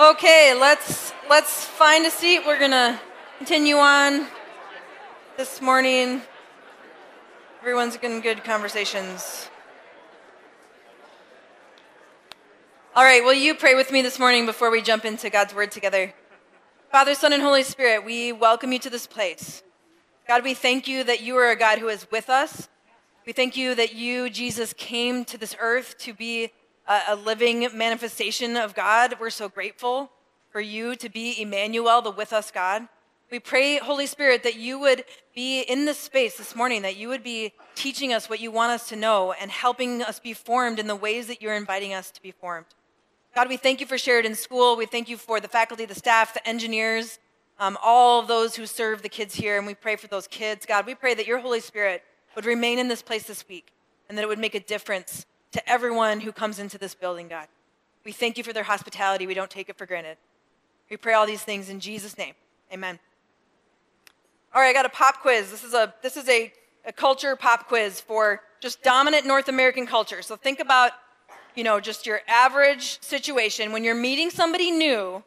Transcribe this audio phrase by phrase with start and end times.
[0.00, 2.40] Okay, let's let's find a seat.
[2.46, 2.98] We're gonna
[3.38, 4.26] continue on
[5.36, 6.22] this morning.
[7.60, 9.50] Everyone's getting good conversations.
[12.96, 15.70] All right, will you pray with me this morning before we jump into God's word
[15.70, 16.14] together?
[16.90, 19.62] Father, Son, and Holy Spirit, we welcome you to this place.
[20.26, 22.70] God, we thank you that you are a God who is with us.
[23.26, 26.52] We thank you that you, Jesus, came to this earth to be
[26.88, 29.16] a, a living manifestation of God.
[29.20, 30.10] We're so grateful
[30.48, 32.88] for you to be Emmanuel, the with us God.
[33.30, 37.08] We pray, Holy Spirit, that you would be in this space this morning, that you
[37.08, 40.80] would be teaching us what you want us to know and helping us be formed
[40.80, 42.66] in the ways that you're inviting us to be formed.
[43.34, 44.76] God, we thank you for Sheridan School.
[44.76, 47.20] We thank you for the faculty, the staff, the engineers,
[47.60, 50.66] um, all of those who serve the kids here, and we pray for those kids.
[50.66, 52.02] God, we pray that your Holy Spirit
[52.34, 53.72] would remain in this place this week
[54.08, 57.46] and that it would make a difference to everyone who comes into this building, God.
[58.04, 59.28] We thank you for their hospitality.
[59.28, 60.16] We don't take it for granted.
[60.90, 62.34] We pray all these things in Jesus' name.
[62.72, 62.98] Amen.
[64.52, 65.48] All right, I got a pop quiz.
[65.50, 66.52] This is a this is a,
[66.84, 70.22] a culture pop quiz for just dominant North American culture.
[70.22, 70.90] So think about,
[71.54, 75.22] you know, just your average situation when you're meeting somebody new.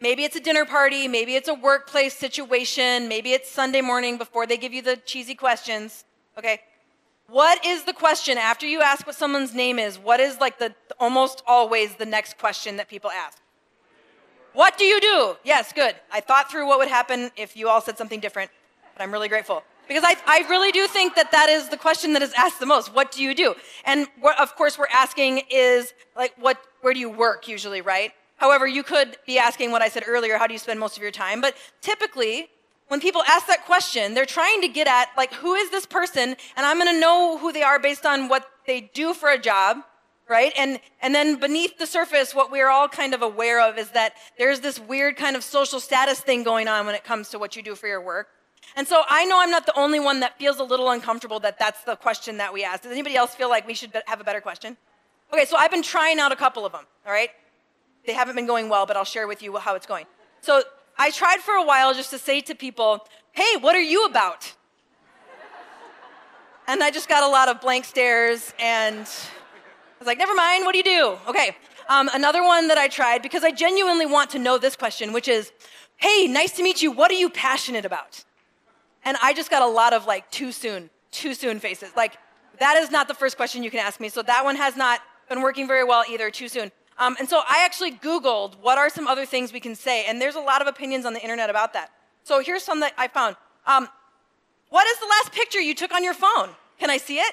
[0.00, 4.46] Maybe it's a dinner party, maybe it's a workplace situation, maybe it's Sunday morning before
[4.46, 6.04] they give you the cheesy questions.
[6.38, 6.60] Okay,
[7.26, 9.98] what is the question after you ask what someone's name is?
[9.98, 13.38] What is like the almost always the next question that people ask?
[14.52, 15.36] What do you do?
[15.44, 15.96] Yes, good.
[16.12, 18.50] I thought through what would happen if you all said something different,
[19.00, 19.62] I'm really grateful.
[19.88, 22.66] Because I, I really do think that that is the question that is asked the
[22.66, 22.94] most.
[22.94, 23.56] What do you do?
[23.84, 28.12] And what, of course, we're asking is like, what, where do you work usually, right?
[28.36, 31.02] However, you could be asking what I said earlier, how do you spend most of
[31.02, 31.40] your time?
[31.40, 32.48] But typically,
[32.86, 36.36] when people ask that question, they're trying to get at, like, who is this person?
[36.56, 39.38] And I'm going to know who they are based on what they do for a
[39.38, 39.78] job,
[40.28, 40.52] right?
[40.56, 44.14] And, and then beneath the surface, what we're all kind of aware of is that
[44.38, 47.56] there's this weird kind of social status thing going on when it comes to what
[47.56, 48.28] you do for your work.
[48.76, 51.58] And so I know I'm not the only one that feels a little uncomfortable that
[51.58, 52.82] that's the question that we ask.
[52.82, 54.76] Does anybody else feel like we should have a better question?
[55.32, 57.30] Okay, so I've been trying out a couple of them, all right?
[58.06, 60.06] They haven't been going well, but I'll share with you how it's going.
[60.40, 60.62] So
[60.98, 64.52] I tried for a while just to say to people, hey, what are you about?
[66.66, 70.64] And I just got a lot of blank stares, and I was like, never mind,
[70.64, 71.18] what do you do?
[71.28, 71.56] Okay.
[71.88, 75.26] Um, another one that I tried, because I genuinely want to know this question, which
[75.26, 75.50] is,
[75.96, 78.24] hey, nice to meet you, what are you passionate about?
[79.04, 81.90] And I just got a lot of like, too soon, too soon faces.
[81.96, 82.18] Like,
[82.58, 85.00] that is not the first question you can ask me, so that one has not
[85.28, 86.70] been working very well either, too soon.
[86.98, 90.20] Um, and so I actually Googled what are some other things we can say, and
[90.20, 91.90] there's a lot of opinions on the internet about that.
[92.24, 93.36] So here's some that I found.
[93.66, 93.88] Um,
[94.68, 96.50] what is the last picture you took on your phone?
[96.78, 97.32] Can I see it?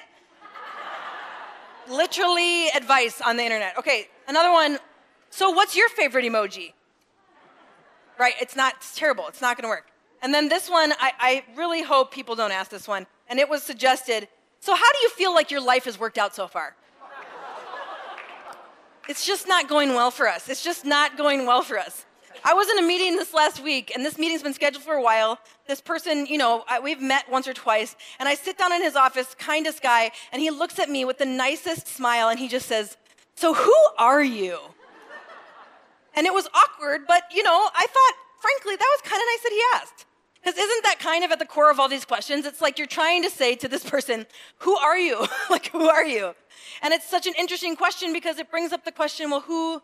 [1.90, 3.76] Literally advice on the internet.
[3.78, 4.78] Okay, another one.
[5.30, 6.72] So what's your favorite emoji?
[8.18, 9.26] Right, it's not, it's terrible.
[9.28, 9.90] It's not gonna work.
[10.22, 13.06] And then this one, I, I really hope people don't ask this one.
[13.28, 14.28] And it was suggested,
[14.60, 16.74] so how do you feel like your life has worked out so far?
[19.08, 20.48] it's just not going well for us.
[20.48, 22.04] It's just not going well for us.
[22.44, 25.02] I was in a meeting this last week, and this meeting's been scheduled for a
[25.02, 25.38] while.
[25.66, 28.96] This person, you know, we've met once or twice, and I sit down in his
[28.96, 32.66] office, kindest guy, and he looks at me with the nicest smile, and he just
[32.66, 32.96] says,
[33.34, 34.58] So who are you?
[36.14, 39.42] And it was awkward, but, you know, I thought, frankly, that was kind of nice
[39.42, 40.06] that he asked.
[40.48, 42.46] Because isn't that kind of at the core of all these questions?
[42.46, 44.24] It's like you're trying to say to this person,
[44.60, 45.26] Who are you?
[45.50, 46.34] like, who are you?
[46.80, 49.82] And it's such an interesting question because it brings up the question, well, who,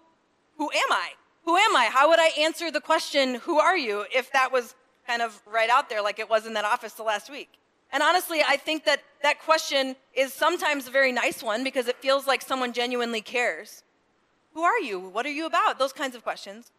[0.57, 1.11] who am I?
[1.45, 1.91] Who am I?
[1.93, 4.75] How would I answer the question, who are you, if that was
[5.07, 7.51] kind of right out there like it was in that office the last week?
[7.93, 11.97] And honestly, I think that that question is sometimes a very nice one because it
[11.97, 13.83] feels like someone genuinely cares.
[14.55, 14.99] Who are you?
[14.99, 15.79] What are you about?
[15.79, 16.71] Those kinds of questions.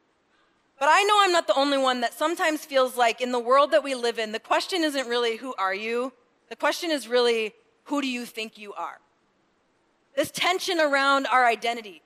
[0.80, 3.72] But I know I'm not the only one that sometimes feels like in the world
[3.72, 6.12] that we live in, the question isn't really, who are you?
[6.50, 7.54] The question is really,
[7.86, 9.00] who do you think you are?
[10.16, 12.01] this tension around our identity.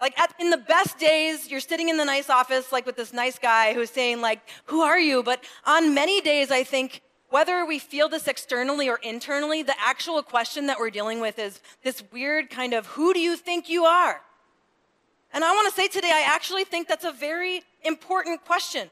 [0.00, 3.12] Like at, in the best days, you're sitting in the nice office, like with this
[3.12, 5.22] nice guy who's saying, like, who are you?
[5.22, 10.22] But on many days, I think whether we feel this externally or internally, the actual
[10.22, 13.84] question that we're dealing with is this weird kind of, who do you think you
[13.84, 14.20] are?
[15.32, 18.90] And I want to say today, I actually think that's a very important question.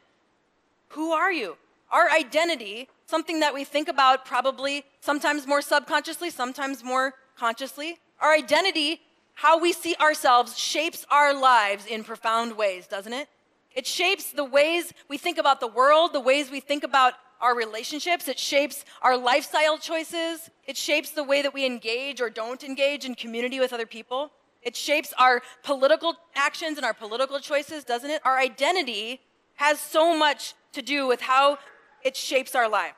[0.89, 1.57] Who are you?
[1.91, 7.99] Our identity, something that we think about probably sometimes more subconsciously, sometimes more consciously.
[8.21, 9.01] Our identity,
[9.35, 13.29] how we see ourselves, shapes our lives in profound ways, doesn't it?
[13.75, 17.55] It shapes the ways we think about the world, the ways we think about our
[17.55, 18.29] relationships.
[18.29, 20.51] It shapes our lifestyle choices.
[20.67, 24.33] It shapes the way that we engage or don't engage in community with other people.
[24.63, 28.21] It shapes our political actions and our political choices, doesn't it?
[28.25, 29.21] Our identity
[29.55, 31.59] has so much to do with how
[32.03, 32.97] it shapes our lives.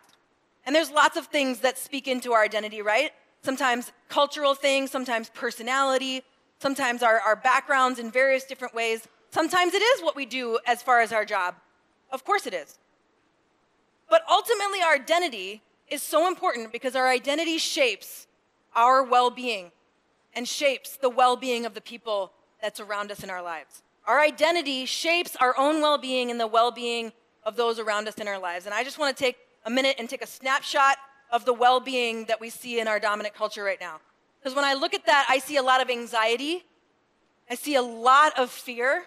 [0.67, 3.13] And there's lots of things that speak into our identity, right?
[3.43, 6.23] Sometimes cultural things, sometimes personality,
[6.59, 9.09] sometimes our, our backgrounds in various different ways.
[9.31, 11.55] Sometimes it is what we do as far as our job.
[12.13, 12.79] Of course it is.
[14.09, 18.27] But ultimately, our identity is so important because our identity shapes
[18.75, 19.71] our well being
[20.35, 22.33] and shapes the well being of the people
[22.63, 23.83] that's around us in our lives.
[24.07, 27.13] Our identity shapes our own well being and the well being
[27.45, 28.67] of those around us in our lives.
[28.67, 30.97] And I just want to take a minute and take a snapshot
[31.31, 34.01] of the well being that we see in our dominant culture right now.
[34.41, 36.65] Because when I look at that, I see a lot of anxiety,
[37.49, 39.05] I see a lot of fear.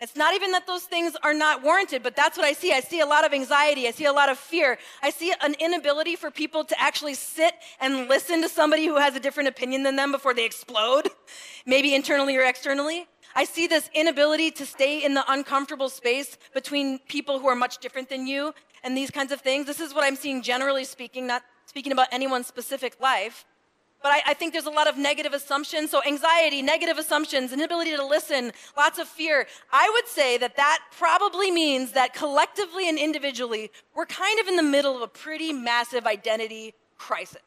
[0.00, 2.72] It's not even that those things are not warranted, but that's what I see.
[2.72, 3.86] I see a lot of anxiety.
[3.86, 4.76] I see a lot of fear.
[5.02, 9.14] I see an inability for people to actually sit and listen to somebody who has
[9.14, 11.08] a different opinion than them before they explode,
[11.66, 13.06] maybe internally or externally.
[13.36, 17.78] I see this inability to stay in the uncomfortable space between people who are much
[17.78, 18.52] different than you
[18.82, 19.66] and these kinds of things.
[19.66, 23.44] This is what I'm seeing generally speaking, not speaking about anyone's specific life.
[24.04, 25.90] But I, I, think there's a lot of negative assumptions.
[25.90, 29.46] So, anxiety, negative assumptions, inability to listen, lots of fear.
[29.72, 34.56] I would say that that probably means that collectively and individually, we're kind of in
[34.56, 37.40] the middle of a pretty massive identity crisis.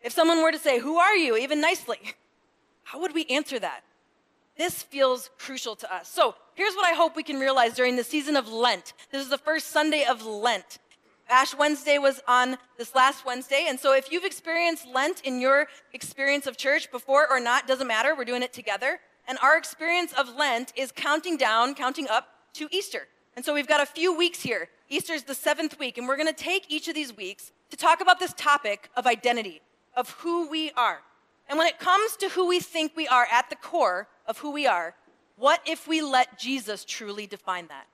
[0.00, 1.36] If someone were to say, Who are you?
[1.36, 1.98] even nicely,
[2.84, 3.80] how would we answer that?
[4.56, 6.08] This feels crucial to us.
[6.08, 8.92] So here's what I hope we can realize during the season of Lent.
[9.10, 10.78] This is the first Sunday of Lent.
[11.28, 13.66] Ash Wednesday was on this last Wednesday.
[13.68, 17.86] And so if you've experienced Lent in your experience of church before or not, doesn't
[17.86, 18.14] matter.
[18.14, 19.00] We're doing it together.
[19.26, 23.08] And our experience of Lent is counting down, counting up to Easter.
[23.34, 24.68] And so we've got a few weeks here.
[24.88, 25.98] Easter is the seventh week.
[25.98, 29.06] And we're going to take each of these weeks to talk about this topic of
[29.06, 29.60] identity,
[29.96, 31.00] of who we are.
[31.48, 34.52] And when it comes to who we think we are at the core of who
[34.52, 34.94] we are,
[35.36, 37.86] what if we let Jesus truly define that?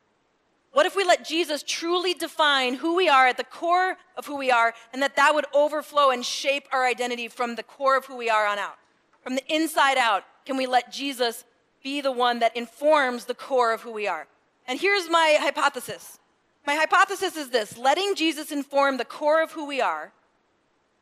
[0.73, 4.37] What if we let Jesus truly define who we are at the core of who
[4.37, 8.07] we are, and that that would overflow and shape our identity from the core of
[8.07, 8.77] who we are on out?
[9.21, 11.45] From the inside out, can we let Jesus
[11.83, 14.27] be the one that informs the core of who we are?
[14.67, 16.19] And here's my hypothesis.
[16.67, 20.13] My hypothesis is this letting Jesus inform the core of who we are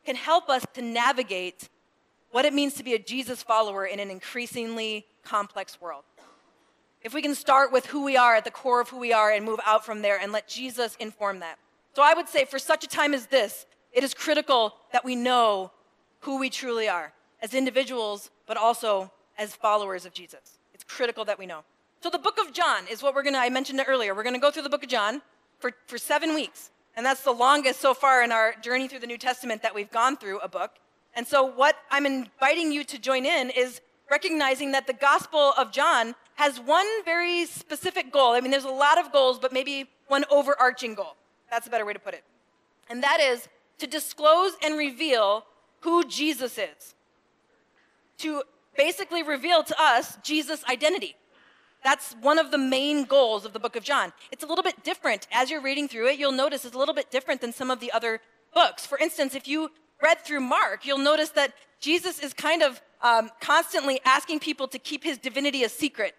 [0.05, 1.69] can help us to navigate
[2.31, 6.03] what it means to be a Jesus follower in an increasingly complex world.
[7.03, 9.31] If we can start with who we are at the core of who we are
[9.31, 11.57] and move out from there and let Jesus inform that.
[11.95, 15.15] So I would say for such a time as this, it is critical that we
[15.15, 15.71] know
[16.19, 20.59] who we truly are as individuals, but also as followers of Jesus.
[20.73, 21.63] It's critical that we know.
[22.01, 24.15] So the book of John is what we're going to, I mentioned it earlier.
[24.15, 25.21] We're going to go through the book of John
[25.59, 26.71] for, for seven weeks.
[26.95, 29.91] And that's the longest so far in our journey through the New Testament that we've
[29.91, 30.71] gone through a book.
[31.13, 35.71] And so, what I'm inviting you to join in is recognizing that the Gospel of
[35.71, 38.31] John has one very specific goal.
[38.31, 41.15] I mean, there's a lot of goals, but maybe one overarching goal.
[41.51, 42.23] That's a better way to put it.
[42.89, 45.45] And that is to disclose and reveal
[45.81, 46.95] who Jesus is.
[48.19, 48.41] To
[48.75, 51.15] basically reveal to us Jesus' identity.
[51.83, 54.11] That's one of the main goals of the book of John.
[54.31, 55.27] It's a little bit different.
[55.31, 57.79] As you're reading through it, you'll notice it's a little bit different than some of
[57.79, 58.19] the other
[58.51, 58.83] books.
[58.83, 59.69] For instance, if you
[60.01, 64.79] read through Mark, you'll notice that Jesus is kind of um, constantly asking people to
[64.79, 66.15] keep his divinity a secret,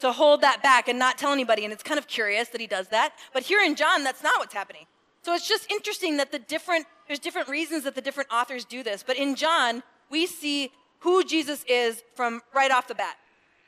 [0.00, 1.64] to hold that back and not tell anybody.
[1.64, 3.14] And it's kind of curious that he does that.
[3.32, 4.86] But here in John, that's not what's happening.
[5.22, 8.82] So it's just interesting that the different, there's different reasons that the different authors do
[8.82, 9.02] this.
[9.02, 13.16] But in John, we see who Jesus is from right off the bat.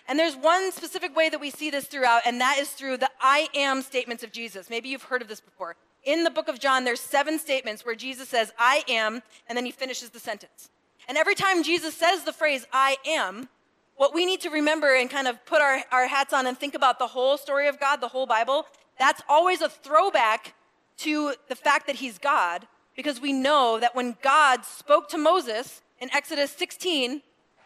[0.09, 3.11] And there's one specific way that we see this throughout, and that is through the
[3.21, 4.69] I am statements of Jesus.
[4.69, 7.95] Maybe you've heard of this before in the book of John, there's seven statements where
[7.95, 10.71] Jesus says, I am, and then he finishes the sentence.
[11.09, 13.49] And every time Jesus says the phrase, I am,
[13.97, 16.75] what we need to remember and kind of put our, our hats on and think
[16.75, 18.67] about the whole story of God, the whole Bible,
[18.99, 20.55] that's always a throwback
[20.99, 25.83] to the fact that he's God, because we know that when God spoke to Moses
[26.01, 27.23] in Exodus 16,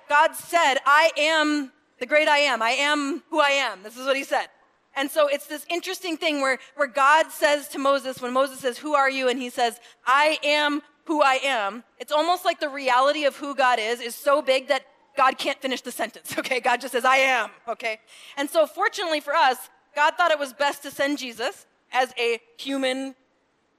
[0.09, 2.63] God said, I am the great I am.
[2.63, 3.83] I am who I am.
[3.83, 4.47] This is what he said.
[4.95, 8.79] And so it's this interesting thing where, where God says to Moses, when Moses says,
[8.79, 9.29] Who are you?
[9.29, 11.85] And he says, I am who I am.
[11.99, 14.87] It's almost like the reality of who God is is so big that
[15.17, 16.61] God can't finish the sentence, okay?
[16.61, 18.01] God just says, I am, okay?
[18.37, 22.41] And so fortunately for us, God thought it was best to send Jesus as a
[22.59, 23.15] human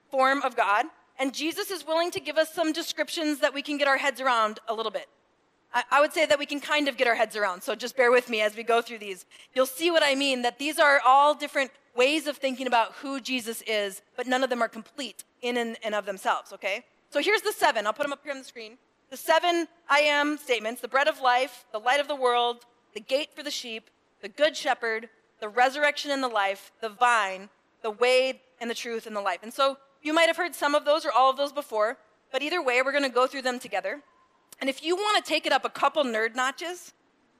[0.10, 0.86] form of God.
[1.20, 4.22] and Jesus is willing to give us some descriptions that we can get our heads
[4.22, 5.08] around a little bit.
[5.74, 7.98] I, I would say that we can kind of get our heads around, so just
[7.98, 9.26] bear with me as we go through these.
[9.54, 13.20] You'll see what I mean, that these are all different ways of thinking about who
[13.20, 16.86] Jesus is, but none of them are complete in and, and of themselves, okay?
[17.10, 17.88] So here's the seven.
[17.88, 18.78] I'll put them up here on the screen.
[19.10, 23.00] The seven I am statements the bread of life, the light of the world, the
[23.00, 23.90] gate for the sheep,
[24.22, 25.10] the good shepherd,
[25.40, 27.50] the resurrection and the life, the vine,
[27.82, 29.40] the way and the truth and the life.
[29.44, 31.98] And so you might have heard some of those or all of those before,
[32.32, 34.02] but either way, we're going to go through them together.
[34.60, 36.94] And if you want to take it up a couple nerd notches,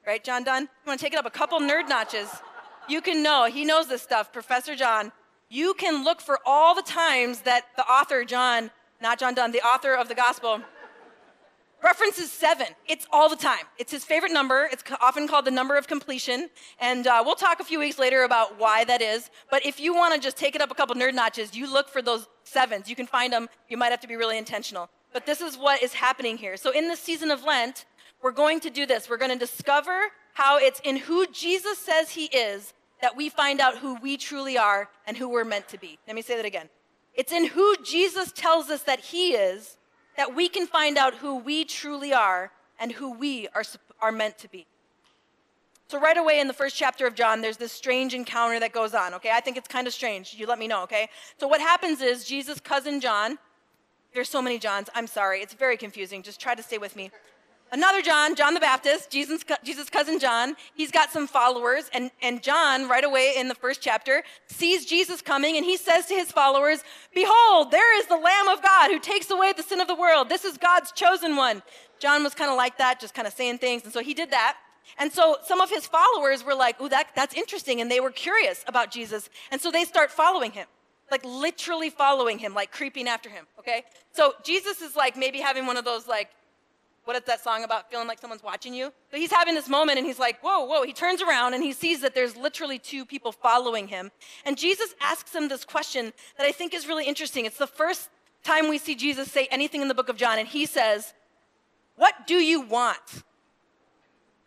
[0.06, 0.62] right, John Dunn?
[0.62, 2.28] You want to take it up a couple nerd notches,
[2.88, 5.12] you can know, he knows this stuff, Professor John.
[5.50, 8.70] You can look for all the times that the author, John,
[9.02, 10.62] not John Dunn, the author of the gospel,
[11.82, 12.66] references seven.
[12.86, 13.64] It's all the time.
[13.78, 14.68] It's his favorite number.
[14.70, 16.50] It's often called the number of completion.
[16.80, 19.30] And uh, we'll talk a few weeks later about why that is.
[19.50, 21.88] But if you want to just take it up a couple nerd notches, you look
[21.88, 22.88] for those sevens.
[22.88, 23.48] You can find them.
[23.68, 24.88] You might have to be really intentional.
[25.12, 26.56] But this is what is happening here.
[26.56, 27.86] So in this season of Lent,
[28.22, 29.08] we're going to do this.
[29.08, 29.98] We're going to discover
[30.34, 34.58] how it's in who Jesus says he is that we find out who we truly
[34.58, 35.98] are and who we're meant to be.
[36.06, 36.68] Let me say that again.
[37.14, 39.77] It's in who Jesus tells us that he is
[40.18, 43.62] that we can find out who we truly are and who we are,
[44.02, 44.66] are meant to be.
[45.86, 48.94] So, right away in the first chapter of John, there's this strange encounter that goes
[48.94, 49.30] on, okay?
[49.32, 50.34] I think it's kind of strange.
[50.34, 51.08] You let me know, okay?
[51.38, 53.38] So, what happens is Jesus' cousin John,
[54.12, 56.22] there's so many Johns, I'm sorry, it's very confusing.
[56.22, 57.10] Just try to stay with me.
[57.70, 62.42] Another John, John the Baptist, Jesus, Jesus' cousin John, he's got some followers, and, and
[62.42, 66.32] John, right away in the first chapter, sees Jesus coming, and he says to his
[66.32, 66.82] followers,
[67.14, 70.28] Behold, there is the Lamb of God who takes away the sin of the world.
[70.28, 71.62] This is God's chosen one.
[71.98, 74.30] John was kind of like that, just kind of saying things, and so he did
[74.30, 74.56] that.
[74.98, 78.10] And so some of his followers were like, Oh, that, that's interesting, and they were
[78.10, 80.66] curious about Jesus, and so they start following him
[81.10, 83.84] like literally following him, like creeping after him, okay?
[84.12, 86.30] So Jesus is like maybe having one of those like
[87.08, 88.92] what is that song about feeling like someone's watching you?
[89.10, 90.82] But he's having this moment and he's like, whoa, whoa.
[90.82, 94.10] He turns around and he sees that there's literally two people following him.
[94.44, 97.46] And Jesus asks him this question that I think is really interesting.
[97.46, 98.10] It's the first
[98.44, 101.14] time we see Jesus say anything in the book of John, and he says,
[101.96, 103.22] What do you want?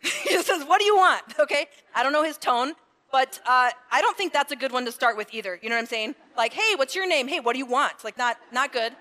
[0.00, 1.24] he says, What do you want?
[1.40, 1.66] Okay?
[1.96, 2.74] I don't know his tone,
[3.10, 5.58] but uh, I don't think that's a good one to start with either.
[5.62, 6.14] You know what I'm saying?
[6.36, 7.26] Like, hey, what's your name?
[7.26, 8.04] Hey, what do you want?
[8.04, 8.94] Like, not, not good.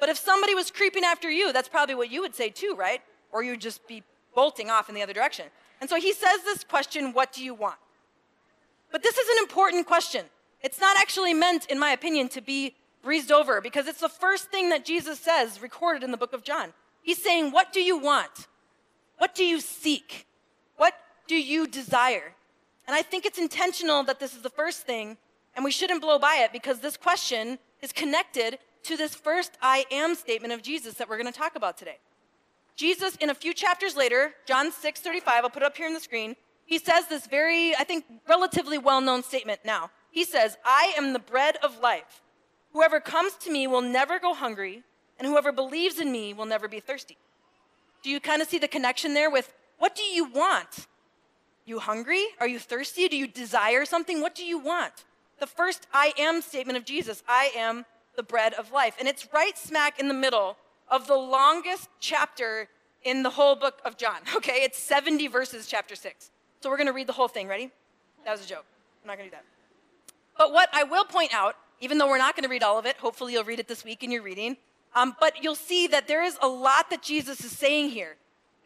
[0.00, 3.02] But if somebody was creeping after you, that's probably what you would say too, right?
[3.30, 4.02] Or you'd just be
[4.34, 5.46] bolting off in the other direction.
[5.80, 7.76] And so he says this question, What do you want?
[8.90, 10.24] But this is an important question.
[10.62, 14.50] It's not actually meant, in my opinion, to be breezed over because it's the first
[14.50, 16.72] thing that Jesus says recorded in the book of John.
[17.02, 18.48] He's saying, What do you want?
[19.18, 20.26] What do you seek?
[20.76, 20.94] What
[21.26, 22.34] do you desire?
[22.86, 25.18] And I think it's intentional that this is the first thing,
[25.54, 29.84] and we shouldn't blow by it because this question is connected to this first I
[29.90, 31.98] am statement of Jesus that we're going to talk about today.
[32.76, 35.94] Jesus, in a few chapters later, John 6 35, I'll put it up here on
[35.94, 36.36] the screen,
[36.70, 39.90] he says this very, I think, relatively well known statement now.
[40.10, 42.22] He says, I am the bread of life.
[42.72, 44.84] Whoever comes to me will never go hungry,
[45.18, 47.18] and whoever believes in me will never be thirsty.
[48.04, 50.86] Do you kind of see the connection there with what do you want?
[51.66, 52.24] You hungry?
[52.38, 53.08] Are you thirsty?
[53.08, 54.20] Do you desire something?
[54.20, 55.04] What do you want?
[55.40, 57.84] The first I am statement of Jesus I am
[58.16, 58.96] the bread of life.
[58.98, 60.56] And it's right smack in the middle
[60.88, 62.68] of the longest chapter
[63.02, 64.62] in the whole book of John, okay?
[64.62, 66.30] It's 70 verses, chapter 6.
[66.60, 67.48] So we're going to read the whole thing.
[67.48, 67.70] Ready?
[68.24, 68.66] That was a joke.
[69.02, 69.44] I'm not going to do that.
[70.36, 72.86] But what I will point out, even though we're not going to read all of
[72.86, 74.56] it, hopefully you'll read it this week in your reading,
[74.94, 78.16] um, but you'll see that there is a lot that Jesus is saying here.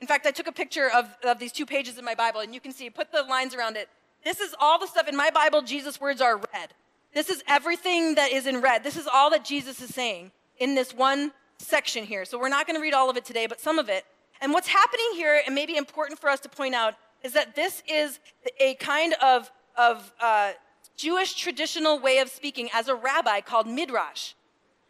[0.01, 2.53] In fact, I took a picture of, of these two pages in my Bible, and
[2.53, 3.89] you can see, put the lines around it.
[4.25, 6.75] This is all the stuff in my Bible, Jesus' words are red.
[7.15, 8.83] This is everything that is in red.
[8.83, 12.25] This is all that Jesus is saying in this one section here.
[12.25, 14.05] So we're not going to read all of it today, but some of it.
[14.41, 17.83] And what's happening here, and maybe important for us to point out, is that this
[17.89, 18.19] is
[18.61, 20.53] a kind of, of uh,
[20.97, 24.35] Jewish traditional way of speaking as a rabbi called midrash.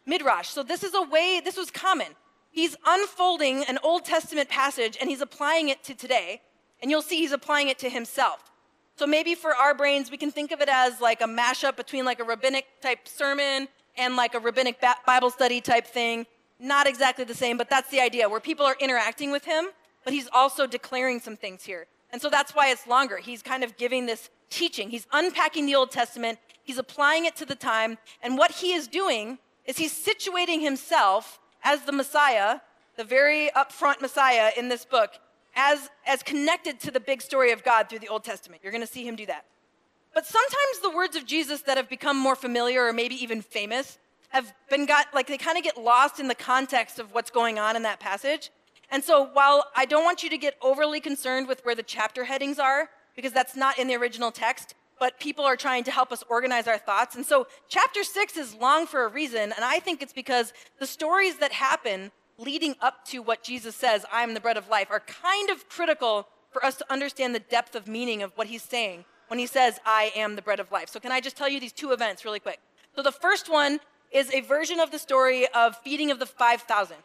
[0.05, 0.49] Midrash.
[0.49, 2.07] So this is a way, this was common.
[2.51, 6.41] He's unfolding an Old Testament passage and he's applying it to today.
[6.81, 8.51] And you'll see he's applying it to himself.
[8.97, 12.05] So maybe for our brains, we can think of it as like a mashup between
[12.05, 16.25] like a rabbinic type sermon and like a rabbinic Bible study type thing.
[16.59, 19.65] Not exactly the same, but that's the idea where people are interacting with him,
[20.05, 21.87] but he's also declaring some things here.
[22.11, 23.17] And so that's why it's longer.
[23.17, 24.89] He's kind of giving this teaching.
[24.89, 28.87] He's unpacking the Old Testament, he's applying it to the time, and what he is
[28.87, 32.59] doing is he's situating himself as the Messiah,
[32.95, 35.15] the very upfront Messiah in this book,
[35.55, 38.61] as, as connected to the big story of God through the Old Testament.
[38.63, 39.45] You're going to see him do that.
[40.13, 43.97] But sometimes the words of Jesus that have become more familiar or maybe even famous
[44.29, 47.59] have been got, like, they kind of get lost in the context of what's going
[47.59, 48.51] on in that passage.
[48.91, 52.25] And so while I don't want you to get overly concerned with where the chapter
[52.25, 56.11] headings are, because that's not in the original text, but people are trying to help
[56.11, 57.15] us organize our thoughts.
[57.15, 60.87] And so chapter six is long for a reason, and I think it's because the
[60.87, 64.87] stories that happen leading up to what Jesus says, I am the bread of life,
[64.89, 68.63] are kind of critical for us to understand the depth of meaning of what he's
[68.63, 70.89] saying when he says, I am the bread of life.
[70.89, 72.59] So, can I just tell you these two events really quick?
[72.95, 73.79] So, the first one
[74.11, 76.97] is a version of the story of feeding of the 5,000.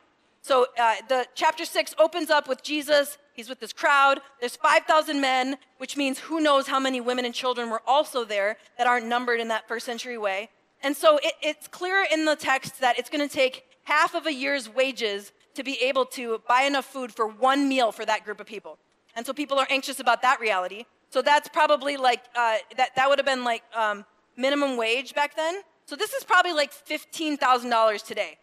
[0.43, 3.19] So, uh, the chapter six opens up with Jesus.
[3.35, 4.21] He's with this crowd.
[4.39, 8.57] There's 5,000 men, which means who knows how many women and children were also there
[8.79, 10.51] that aren't numbered in that first century way.
[10.83, 14.25] And so it, it's clear in the text that it's going to take half of
[14.27, 18.25] a year's wages to be able to buy enough food for one meal for that
[18.25, 18.79] group of people.
[19.17, 20.85] And so people are anxious about that reality.
[21.11, 24.05] So that's probably like, uh, that, that would have been like um,
[24.37, 25.63] minimum wage back then.
[25.87, 28.39] So this is probably like $15,000 today.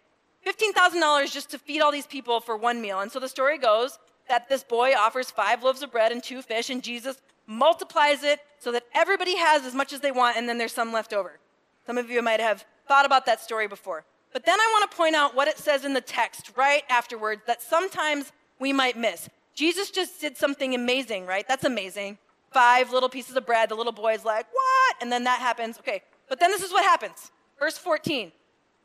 [0.45, 2.99] $15,000 just to feed all these people for one meal.
[2.99, 6.41] And so the story goes that this boy offers five loaves of bread and two
[6.41, 10.49] fish, and Jesus multiplies it so that everybody has as much as they want, and
[10.49, 11.39] then there's some left over.
[11.85, 14.03] Some of you might have thought about that story before.
[14.37, 17.41] But then I want to point out what it says in the text right afterwards
[17.47, 19.27] that sometimes we might miss.
[19.55, 21.43] Jesus just did something amazing, right?
[21.47, 22.19] That's amazing.
[22.51, 23.69] Five little pieces of bread.
[23.69, 24.95] The little boy's like, what?
[25.01, 25.79] And then that happens.
[25.79, 26.03] Okay.
[26.29, 27.31] But then this is what happens.
[27.57, 28.31] Verse 14.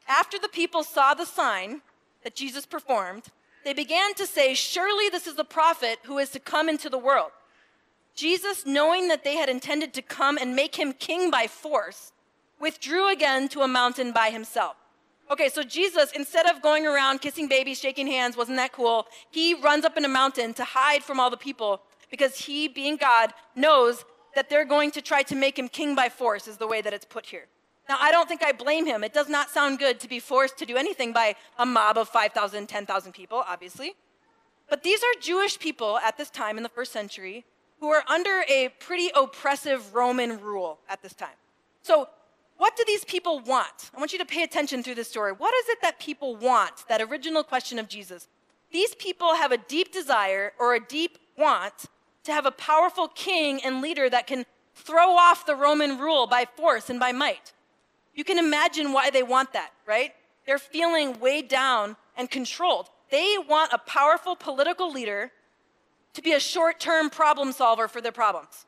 [0.09, 1.83] After the people saw the sign
[2.25, 3.25] that Jesus performed,
[3.63, 6.97] they began to say, Surely this is the prophet who is to come into the
[6.97, 7.31] world.
[8.15, 12.13] Jesus, knowing that they had intended to come and make him king by force,
[12.59, 14.77] withdrew again to a mountain by himself.
[15.33, 19.07] Okay, so Jesus, instead of going around kissing babies, shaking hands, wasn't that cool?
[19.31, 22.97] He runs up in a mountain to hide from all the people because he, being
[22.97, 26.67] God, knows that they're going to try to make him king by force, is the
[26.67, 27.47] way that it's put here.
[27.89, 29.03] Now, I don't think I blame him.
[29.03, 32.11] It does not sound good to be forced to do anything by a mob of
[32.11, 33.95] 5,000, 10,000 people, obviously.
[34.69, 37.47] But these are Jewish people at this time in the first century
[37.81, 41.37] who are under a pretty oppressive Roman rule at this time.
[41.83, 42.09] So,
[42.57, 43.91] what do these people want?
[43.95, 45.33] I want you to pay attention through this story.
[45.33, 46.87] What is it that people want?
[46.89, 48.29] That original question of Jesus.
[48.71, 51.87] These people have a deep desire or a deep want
[52.25, 56.47] to have a powerful king and leader that can throw off the Roman rule by
[56.57, 57.53] force and by might.
[58.15, 60.13] You can imagine why they want that, right?
[60.47, 62.89] They're feeling weighed down and controlled.
[63.11, 65.33] They want a powerful political leader
[66.15, 68.67] to be a short term problem solver for their problems.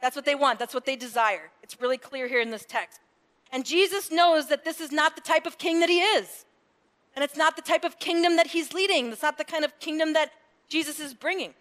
[0.00, 1.50] That's what they want, that's what they desire.
[1.62, 3.00] It's really clear here in this text.
[3.54, 6.44] And Jesus knows that this is not the type of king that he is.
[7.14, 9.12] And it's not the type of kingdom that he's leading.
[9.12, 10.32] It's not the kind of kingdom that
[10.68, 11.54] Jesus is bringing.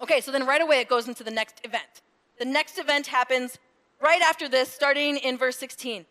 [0.00, 2.00] Okay, so then right away it goes into the next event.
[2.38, 3.58] The next event happens
[4.00, 6.06] right after this, starting in verse 16.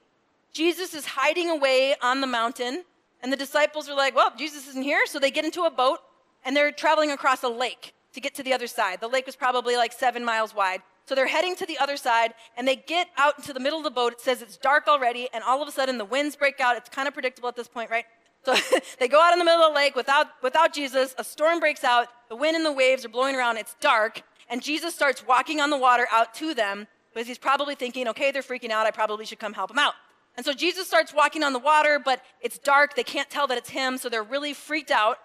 [0.53, 2.83] Jesus is hiding away on the mountain,
[3.23, 5.07] and the disciples are like, Well, Jesus isn't here.
[5.07, 6.01] So they get into a boat
[6.45, 9.01] and they're traveling across a lake to get to the other side.
[9.01, 10.83] The lake was probably like seven miles wide.
[11.05, 13.83] So they're heading to the other side and they get out into the middle of
[13.83, 14.13] the boat.
[14.13, 16.77] It says it's dark already, and all of a sudden the winds break out.
[16.77, 18.05] It's kind of predictable at this point, right?
[18.43, 18.55] So
[18.99, 21.15] they go out in the middle of the lake without, without Jesus.
[21.17, 22.07] A storm breaks out.
[22.29, 23.57] The wind and the waves are blowing around.
[23.57, 24.23] It's dark.
[24.49, 28.31] And Jesus starts walking on the water out to them because he's probably thinking, okay,
[28.31, 28.85] they're freaking out.
[28.85, 29.93] I probably should come help them out.
[30.37, 32.95] And so Jesus starts walking on the water, but it's dark.
[32.95, 35.17] They can't tell that it's him, so they're really freaked out.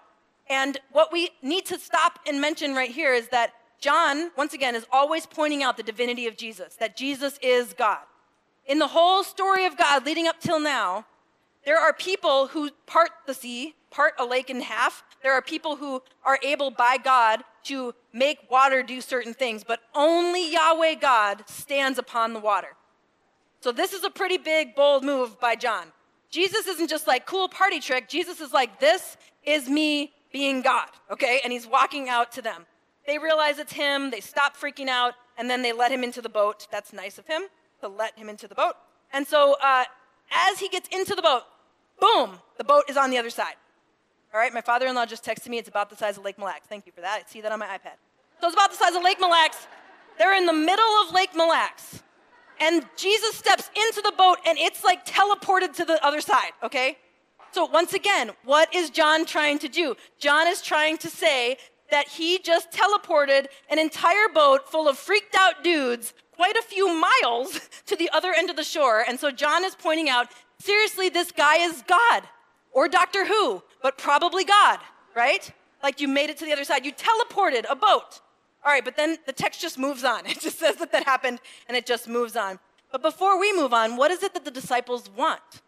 [0.49, 4.75] And what we need to stop and mention right here is that John, once again,
[4.75, 8.03] is always pointing out the divinity of Jesus, that Jesus is God.
[8.67, 11.05] In the whole story of God leading up till now,
[11.65, 15.03] there are people who part the sea, part a lake in half.
[15.23, 19.79] There are people who are able by God to make water do certain things, but
[19.95, 22.75] only Yahweh God stands upon the water.
[23.61, 25.87] So this is a pretty big, bold move by John.
[26.29, 28.07] Jesus isn't just like cool party trick.
[28.07, 31.41] Jesus is like, this is me being God, okay?
[31.43, 32.65] And he's walking out to them.
[33.07, 34.11] They realize it's him.
[34.11, 36.67] They stop freaking out, and then they let him into the boat.
[36.71, 37.43] That's nice of him
[37.81, 38.75] to let him into the boat.
[39.11, 39.85] And so uh,
[40.49, 41.43] as he gets into the boat,
[41.99, 43.55] boom, the boat is on the other side.
[44.33, 45.57] All right, my father in law just texted me.
[45.57, 46.67] It's about the size of Lake Mille Lacs.
[46.67, 47.23] Thank you for that.
[47.25, 47.97] I see that on my iPad.
[48.39, 49.67] So it's about the size of Lake Mille Lacs.
[50.17, 52.01] They're in the middle of Lake Mille Lacs
[52.61, 56.97] and Jesus steps into the boat and it's like teleported to the other side, okay?
[57.51, 59.95] So once again, what is John trying to do?
[60.19, 61.57] John is trying to say
[61.91, 66.87] that he just teleported an entire boat full of freaked out dudes quite a few
[66.87, 69.03] miles to the other end of the shore.
[69.07, 70.27] And so John is pointing out,
[70.59, 72.23] seriously, this guy is God
[72.71, 74.79] or Doctor Who, but probably God,
[75.15, 75.51] right?
[75.83, 76.85] Like you made it to the other side.
[76.85, 78.21] You teleported a boat.
[78.63, 80.25] All right, but then the text just moves on.
[80.25, 82.59] It just says that that happened and it just moves on.
[82.91, 85.61] But before we move on, what is it that the disciples want?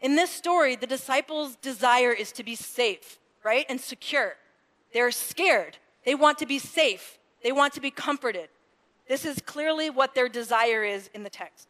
[0.00, 3.66] in this story, the disciples' desire is to be safe, right?
[3.68, 4.36] And secure.
[4.92, 5.78] They're scared.
[6.04, 7.18] They want to be safe.
[7.42, 8.48] They want to be comforted.
[9.08, 11.68] This is clearly what their desire is in the text.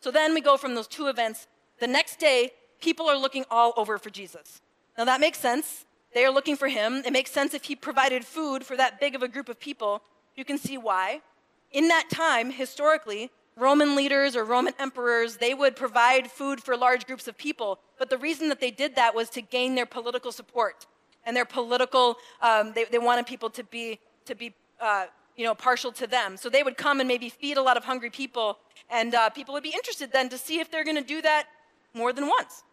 [0.00, 1.46] So then we go from those two events.
[1.78, 4.60] The next day, people are looking all over for Jesus.
[4.98, 5.84] Now that makes sense.
[6.14, 7.02] They are looking for him.
[7.06, 10.02] It makes sense if he provided food for that big of a group of people.
[10.36, 11.22] You can see why.
[11.70, 17.06] In that time, historically, Roman leaders or Roman emperors, they would provide food for large
[17.06, 17.78] groups of people.
[17.98, 20.86] But the reason that they did that was to gain their political support
[21.24, 25.06] and their political, um, they, they wanted people to be, to be uh,
[25.36, 26.36] you know, partial to them.
[26.36, 28.58] So they would come and maybe feed a lot of hungry people,
[28.90, 31.46] and uh, people would be interested then to see if they're going to do that
[31.94, 32.64] more than once.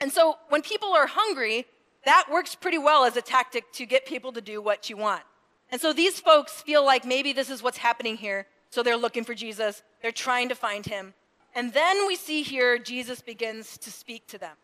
[0.00, 1.66] And so when people are hungry,
[2.04, 5.22] that works pretty well as a tactic to get people to do what you want.
[5.70, 8.46] And so these folks feel like maybe this is what's happening here.
[8.70, 11.14] So they're looking for Jesus, they're trying to find him.
[11.54, 14.56] And then we see here Jesus begins to speak to them.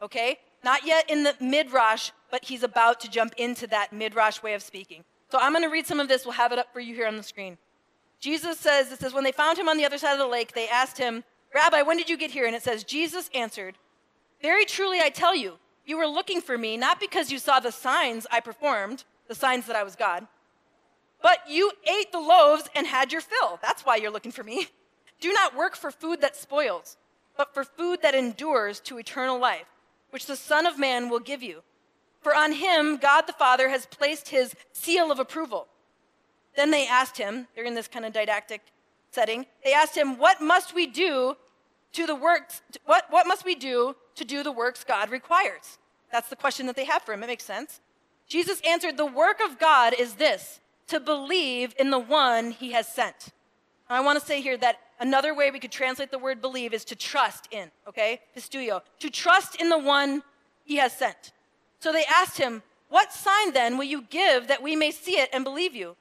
[0.00, 0.38] Okay?
[0.64, 4.62] Not yet in the midrash, but he's about to jump into that midrash way of
[4.62, 5.04] speaking.
[5.30, 6.26] So I'm going to read some of this.
[6.26, 7.56] We'll have it up for you here on the screen.
[8.20, 10.52] Jesus says, it says, when they found him on the other side of the lake,
[10.52, 12.44] they asked him, Rabbi, when did you get here?
[12.44, 13.78] And it says, Jesus answered,
[14.42, 15.54] Very truly I tell you,
[15.86, 19.66] you were looking for me not because you saw the signs I performed, the signs
[19.66, 20.26] that I was God,
[21.22, 23.58] but you ate the loaves and had your fill.
[23.62, 24.66] That's why you're looking for me.
[25.20, 26.98] Do not work for food that spoils,
[27.34, 29.68] but for food that endures to eternal life,
[30.10, 31.62] which the Son of Man will give you.
[32.26, 35.68] For on him, God the Father has placed his seal of approval.
[36.56, 38.62] Then they asked him, they're in this kind of didactic
[39.12, 41.36] setting, they asked him, What must we do
[41.92, 45.78] to the works, what, what must we do to do the works God requires?
[46.10, 47.22] That's the question that they have for him.
[47.22, 47.80] It makes sense.
[48.26, 50.58] Jesus answered, The work of God is this,
[50.88, 53.28] to believe in the one he has sent.
[53.88, 56.84] I want to say here that another way we could translate the word believe is
[56.86, 58.20] to trust in, okay?
[58.36, 58.82] Pisteuo.
[58.98, 60.24] To trust in the one
[60.64, 61.30] he has sent.
[61.80, 65.28] So they asked him, What sign then will you give that we may see it
[65.32, 65.96] and believe you?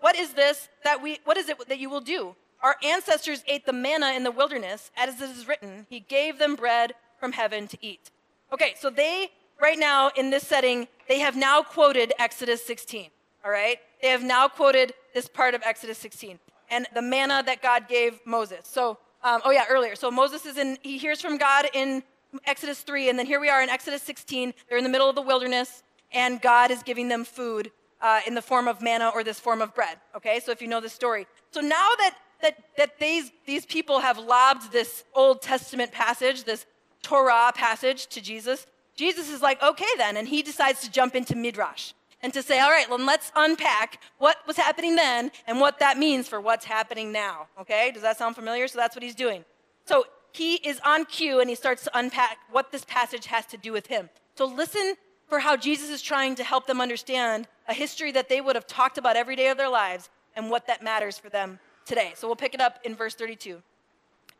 [0.00, 2.34] What is this that we what is it that you will do?
[2.62, 6.54] Our ancestors ate the manna in the wilderness, as it is written, He gave them
[6.54, 8.10] bread from heaven to eat.
[8.52, 9.30] Okay, so they
[9.60, 13.08] right now in this setting, they have now quoted Exodus 16.
[13.44, 13.78] All right?
[14.00, 16.38] They have now quoted this part of Exodus 16
[16.70, 18.60] and the manna that God gave Moses.
[18.64, 19.94] So, um, oh yeah, earlier.
[19.94, 22.02] So Moses is in, he hears from God in
[22.44, 24.54] Exodus 3, and then here we are in Exodus 16.
[24.68, 28.34] They're in the middle of the wilderness, and God is giving them food uh, in
[28.34, 29.98] the form of manna or this form of bread.
[30.16, 31.26] Okay, so if you know the story.
[31.50, 36.66] So now that, that, that these, these people have lobbed this Old Testament passage, this
[37.02, 41.36] Torah passage to Jesus, Jesus is like, okay then, and he decides to jump into
[41.36, 41.92] Midrash
[42.22, 45.98] and to say, all right, well, let's unpack what was happening then and what that
[45.98, 47.48] means for what's happening now.
[47.60, 48.68] Okay, does that sound familiar?
[48.68, 49.44] So that's what he's doing.
[49.84, 53.56] So he is on cue and he starts to unpack what this passage has to
[53.56, 54.08] do with him.
[54.34, 54.94] So listen
[55.28, 58.66] for how Jesus is trying to help them understand a history that they would have
[58.66, 62.12] talked about every day of their lives and what that matters for them today.
[62.16, 63.62] So we'll pick it up in verse 32.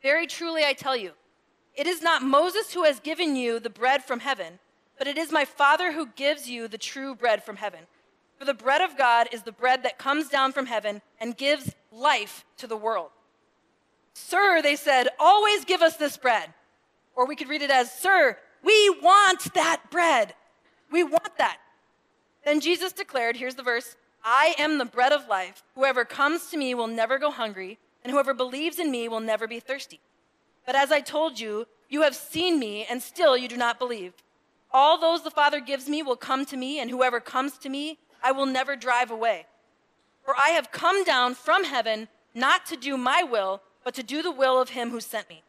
[0.03, 1.13] Very truly I tell you,
[1.75, 4.59] it is not Moses who has given you the bread from heaven,
[4.99, 7.81] but it is my Father who gives you the true bread from heaven.
[8.39, 11.75] For the bread of God is the bread that comes down from heaven and gives
[11.91, 13.11] life to the world.
[14.15, 16.53] Sir, they said, always give us this bread.
[17.15, 20.35] Or we could read it as, Sir, we want that bread.
[20.91, 21.59] We want that.
[22.45, 25.63] Then Jesus declared, here's the verse I am the bread of life.
[25.75, 29.47] Whoever comes to me will never go hungry, and whoever believes in me will never
[29.47, 30.01] be thirsty.
[30.65, 34.15] But as I told you, you have seen me, and still you do not believe.
[34.71, 37.99] All those the Father gives me will come to me, and whoever comes to me,
[38.23, 39.47] I will never drive away.
[40.25, 44.23] For I have come down from heaven not to do my will, but to do
[44.23, 45.43] the will of him who sent me.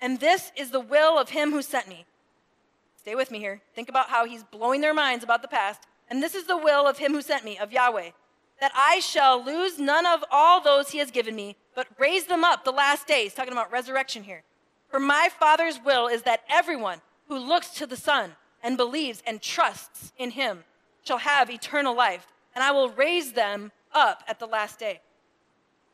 [0.00, 2.04] And this is the will of him who sent me.
[2.96, 3.60] Stay with me here.
[3.74, 5.82] Think about how he's blowing their minds about the past.
[6.10, 8.10] And this is the will of him who sent me, of Yahweh,
[8.60, 12.44] that I shall lose none of all those he has given me, but raise them
[12.44, 13.34] up the last days.
[13.34, 14.42] Talking about resurrection here.
[14.88, 19.40] For my Father's will is that everyone who looks to the Son and believes and
[19.40, 20.64] trusts in him
[21.04, 25.00] shall have eternal life, and I will raise them up at the last day.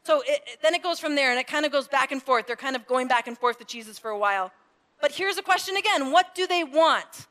[0.05, 2.47] So it, then it goes from there and it kind of goes back and forth.
[2.47, 4.53] They're kind of going back and forth with Jesus for a while.
[5.01, 7.27] But here's a question again what do they want?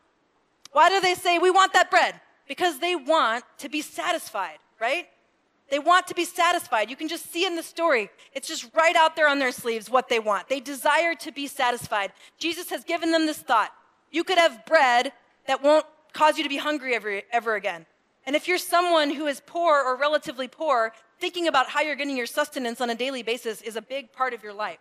[0.72, 2.20] Why do they say, we want that bread?
[2.48, 5.08] Because they want to be satisfied, right?
[5.70, 6.90] They want to be satisfied.
[6.90, 9.90] You can just see in the story, it's just right out there on their sleeves
[9.90, 10.48] what they want.
[10.48, 12.14] They desire to be satisfied.
[12.38, 13.72] Jesus has given them this thought
[14.12, 15.12] you could have bread
[15.48, 17.86] that won't cause you to be hungry ever, ever again.
[18.26, 22.18] And if you're someone who is poor or relatively poor, thinking about how you're getting
[22.18, 24.80] your sustenance on a daily basis is a big part of your life.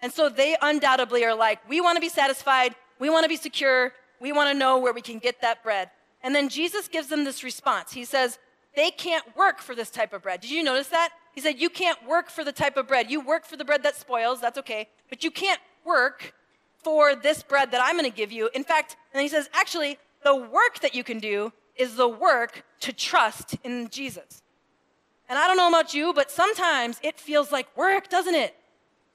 [0.00, 2.74] And so they undoubtedly are like, we want to be satisfied.
[2.98, 3.92] We want to be secure.
[4.20, 5.90] We want to know where we can get that bread.
[6.22, 7.92] And then Jesus gives them this response.
[7.92, 8.38] He says,
[8.74, 10.40] They can't work for this type of bread.
[10.40, 11.10] Did you notice that?
[11.32, 13.10] He said, You can't work for the type of bread.
[13.10, 14.88] You work for the bread that spoils, that's okay.
[15.08, 16.34] But you can't work
[16.82, 18.50] for this bread that I'm going to give you.
[18.54, 22.64] In fact, and he says, Actually, the work that you can do is the work
[22.80, 24.42] to trust in Jesus.
[25.28, 28.54] And I don't know about you, but sometimes it feels like work, doesn't it?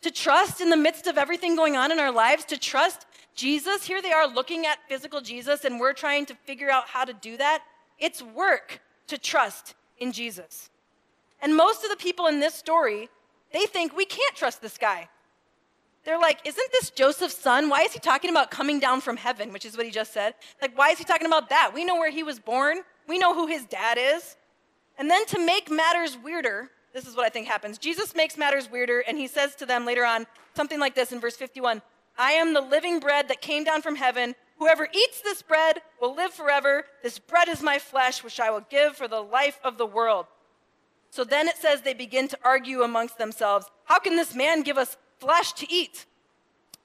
[0.01, 3.85] To trust in the midst of everything going on in our lives, to trust Jesus.
[3.85, 7.13] Here they are looking at physical Jesus, and we're trying to figure out how to
[7.13, 7.63] do that.
[7.97, 10.69] It's work to trust in Jesus.
[11.41, 13.09] And most of the people in this story,
[13.51, 15.09] they think we can't trust this guy.
[16.05, 17.69] They're like, isn't this Joseph's son?
[17.69, 20.35] Why is he talking about coming down from heaven, which is what he just said?
[20.61, 21.71] Like, why is he talking about that?
[21.73, 24.35] We know where he was born, we know who his dad is.
[24.97, 27.77] And then to make matters weirder, this is what I think happens.
[27.77, 31.19] Jesus makes matters weirder, and he says to them later on something like this in
[31.19, 31.81] verse 51
[32.17, 34.35] I am the living bread that came down from heaven.
[34.59, 36.85] Whoever eats this bread will live forever.
[37.01, 40.27] This bread is my flesh, which I will give for the life of the world.
[41.09, 44.77] So then it says they begin to argue amongst themselves How can this man give
[44.77, 46.05] us flesh to eat?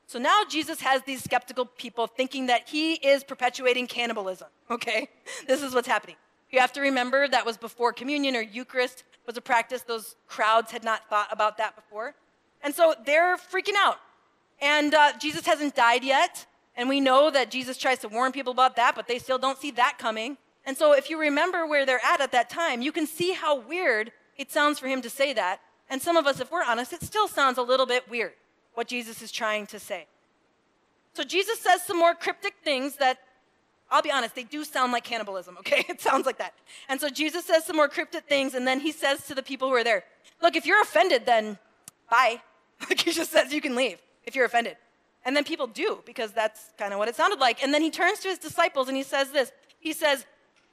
[0.07, 4.49] So now Jesus has these skeptical people thinking that he is perpetuating cannibalism.
[4.71, 5.11] Okay?
[5.47, 6.17] This is what's happening.
[6.51, 9.83] You have to remember that was before communion or Eucharist was a practice.
[9.83, 12.15] Those crowds had not thought about that before.
[12.63, 13.99] And so they're freaking out.
[14.61, 16.47] And uh, Jesus hasn't died yet.
[16.77, 19.59] And we know that Jesus tries to warn people about that, but they still don't
[19.59, 20.39] see that coming.
[20.65, 23.61] And so if you remember where they're at at that time, you can see how
[23.61, 25.61] weird it sounds for him to say that.
[25.91, 28.33] And some of us, if we're honest, it still sounds a little bit weird
[28.75, 30.07] what Jesus is trying to say.
[31.15, 33.19] So Jesus says some more cryptic things that
[33.91, 35.85] I'll be honest, they do sound like cannibalism, okay?
[35.89, 36.55] It sounds like that.
[36.89, 39.69] And so Jesus says some more cryptic things, and then he says to the people
[39.69, 40.05] who are there,
[40.41, 41.59] Look, if you're offended, then
[42.11, 42.41] bye.
[42.89, 44.77] Like he just says you can leave if you're offended.
[45.25, 47.61] And then people do, because that's kind of what it sounded like.
[47.61, 50.25] And then he turns to his disciples and he says this He says,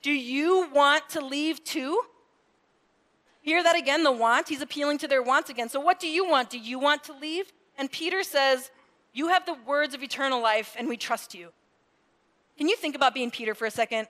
[0.03, 1.99] Do you want to leave too?
[3.41, 4.49] Hear that again, the want?
[4.49, 5.69] He's appealing to their wants again.
[5.69, 6.49] So what do you want?
[6.49, 7.51] Do you want to leave?
[7.77, 8.71] And Peter says,
[9.13, 11.49] You have the words of eternal life, and we trust you.
[12.57, 14.07] Can you think about being Peter for a second?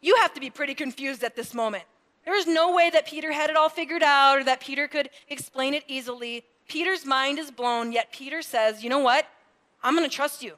[0.00, 1.84] You have to be pretty confused at this moment.
[2.24, 5.10] There is no way that Peter had it all figured out or that Peter could
[5.28, 6.44] explain it easily.
[6.68, 9.26] Peter's mind is blown, yet Peter says, You know what?
[9.82, 10.54] I'm going to trust you.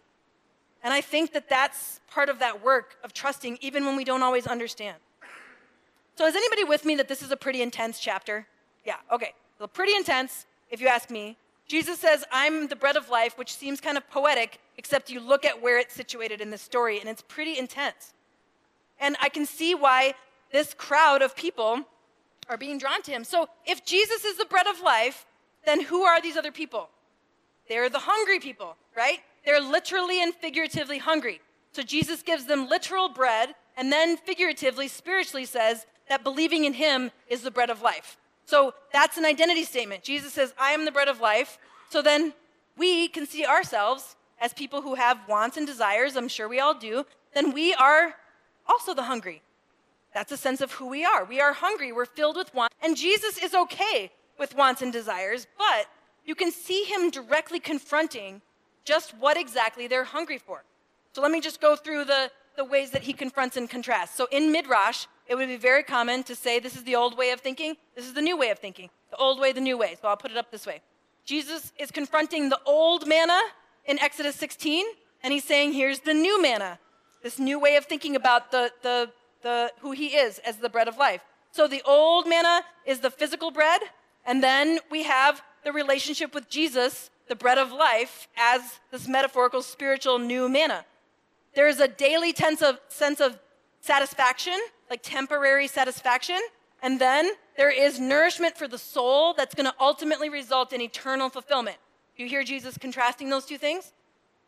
[0.82, 4.22] And I think that that's part of that work of trusting, even when we don't
[4.22, 4.98] always understand.
[6.16, 8.46] So, is anybody with me that this is a pretty intense chapter?
[8.84, 9.32] Yeah, okay.
[9.58, 11.36] So, pretty intense, if you ask me.
[11.66, 15.44] Jesus says, I'm the bread of life, which seems kind of poetic, except you look
[15.44, 18.14] at where it's situated in the story, and it's pretty intense.
[19.00, 20.14] And I can see why
[20.52, 21.80] this crowd of people
[22.48, 23.24] are being drawn to him.
[23.24, 25.26] So if Jesus is the bread of life,
[25.64, 26.88] then who are these other people?
[27.68, 29.18] They're the hungry people, right?
[29.44, 31.40] They're literally and figuratively hungry.
[31.72, 37.10] So Jesus gives them literal bread, and then figuratively, spiritually says that believing in him
[37.28, 38.16] is the bread of life.
[38.46, 40.02] So that's an identity statement.
[40.02, 41.58] Jesus says, I am the bread of life.
[41.90, 42.32] So then
[42.76, 46.16] we can see ourselves as people who have wants and desires.
[46.16, 47.04] I'm sure we all do.
[47.34, 48.14] Then we are
[48.66, 49.42] also the hungry.
[50.14, 51.24] That's a sense of who we are.
[51.24, 51.92] We are hungry.
[51.92, 52.72] We're filled with want.
[52.82, 55.86] And Jesus is okay with wants and desires, but
[56.24, 58.42] you can see him directly confronting
[58.84, 60.64] just what exactly they're hungry for.
[61.12, 64.14] So let me just go through the, the ways that he confronts and contrasts.
[64.16, 67.30] So in Midrash, it would be very common to say this is the old way
[67.30, 68.90] of thinking, this is the new way of thinking.
[69.10, 69.96] The old way, the new way.
[70.00, 70.82] So I'll put it up this way.
[71.24, 73.40] Jesus is confronting the old manna
[73.84, 74.84] in Exodus 16,
[75.22, 76.78] and he's saying, here's the new manna,
[77.22, 79.10] this new way of thinking about the, the,
[79.42, 81.22] the, who he is as the bread of life.
[81.50, 83.80] So the old manna is the physical bread,
[84.24, 88.60] and then we have the relationship with Jesus, the bread of life, as
[88.92, 90.84] this metaphorical spiritual new manna.
[91.54, 93.38] There is a daily sense of, sense of
[93.86, 94.58] satisfaction,
[94.90, 96.40] like temporary satisfaction.
[96.82, 101.30] And then there is nourishment for the soul that's going to ultimately result in eternal
[101.30, 101.78] fulfillment.
[102.16, 103.92] You hear Jesus contrasting those two things?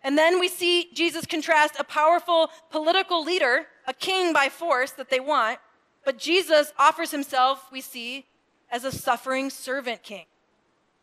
[0.03, 5.11] And then we see Jesus contrast a powerful political leader, a king by force that
[5.11, 5.59] they want,
[6.05, 8.24] but Jesus offers himself, we see,
[8.70, 10.27] as a suffering servant king,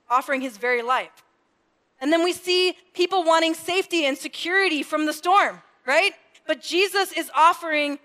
[0.10, 1.24] offering his very life.
[2.00, 6.14] And then we see people wanting safety and security from the storm, right?
[6.48, 8.00] But Jesus is offering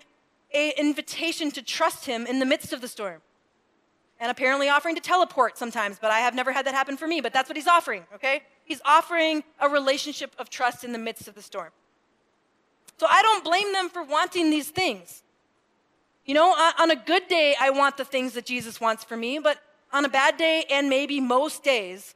[0.53, 3.21] an invitation to trust him in the midst of the storm.
[4.19, 7.21] And apparently offering to teleport sometimes, but I have never had that happen for me,
[7.21, 8.43] but that's what he's offering, okay?
[8.63, 11.69] He's offering a relationship of trust in the midst of the storm.
[12.97, 15.23] So I don't blame them for wanting these things.
[16.23, 19.39] You know, on a good day, I want the things that Jesus wants for me,
[19.39, 19.57] but
[19.91, 22.13] on a bad day, and maybe most days,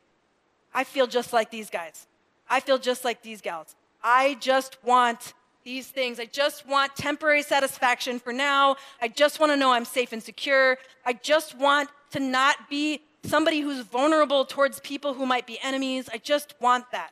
[0.76, 2.06] I feel just like these guys.
[2.48, 3.76] I feel just like these gals.
[4.04, 5.34] I just want
[5.65, 6.19] these things.
[6.19, 8.78] I just want temporary satisfaction for now.
[9.01, 10.78] I just want to know I'm safe and secure.
[11.06, 16.08] I just want to not be somebody who's vulnerable towards people who might be enemies.
[16.13, 17.10] I just want that.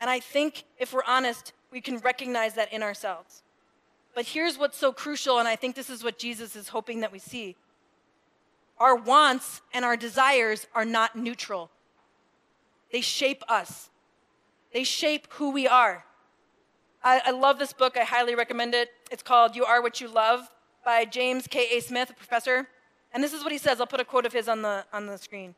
[0.00, 3.42] And I think if we're honest, we can recognize that in ourselves.
[4.14, 7.12] But here's what's so crucial, and I think this is what Jesus is hoping that
[7.12, 7.56] we see
[8.78, 11.70] our wants and our desires are not neutral,
[12.90, 13.90] they shape us,
[14.72, 16.04] they shape who we are.
[17.04, 18.90] I, I, love this book, I highly recommend it.
[19.10, 20.48] It's called You Are What You Love
[20.84, 21.80] by James K.A.
[21.80, 22.68] Smith, a professor.
[23.12, 23.80] And this is what he says.
[23.80, 25.54] I'll put a quote of his on the, on the screen.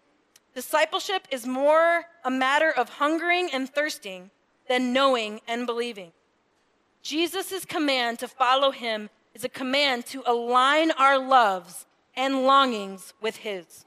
[0.54, 4.30] Discipleship is more a matter of hungering and thirsting
[4.68, 6.12] than knowing and believing.
[7.02, 13.36] Jesus' command to follow him is a command to align our loves and longings with
[13.36, 13.84] his,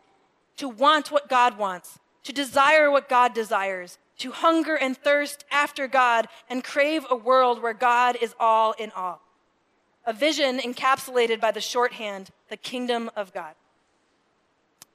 [0.58, 5.88] to want what God wants, to desire what God desires, to hunger and thirst after
[5.88, 9.22] God and crave a world where God is all in all.
[10.06, 13.54] A vision encapsulated by the shorthand, the kingdom of God.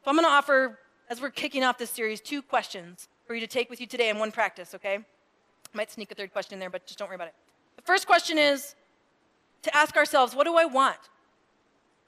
[0.05, 3.41] So I'm going to offer, as we're kicking off this series, two questions for you
[3.41, 4.97] to take with you today and one practice, okay?
[4.97, 7.35] I might sneak a third question in there, but just don't worry about it.
[7.77, 8.75] The first question is
[9.63, 10.99] to ask ourselves, what do I want?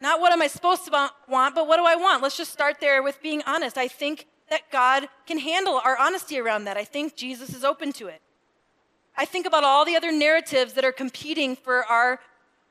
[0.00, 2.22] Not what am I supposed to want, but what do I want?
[2.22, 3.78] Let's just start there with being honest.
[3.78, 6.76] I think that God can handle our honesty around that.
[6.76, 8.20] I think Jesus is open to it.
[9.16, 12.20] I think about all the other narratives that are competing for our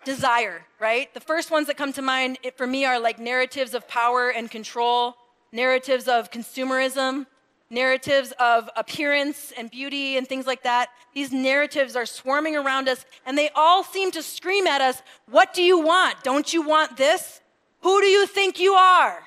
[0.03, 1.13] desire, right?
[1.13, 4.51] The first ones that come to mind for me are like narratives of power and
[4.51, 5.15] control,
[5.51, 7.25] narratives of consumerism,
[7.69, 10.89] narratives of appearance and beauty and things like that.
[11.13, 15.53] These narratives are swarming around us and they all seem to scream at us, What
[15.53, 16.23] do you want?
[16.23, 17.41] Don't you want this?
[17.81, 19.23] Who do you think you are?